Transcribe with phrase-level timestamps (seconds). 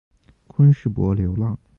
[0.47, 1.55] 昆士柏流浪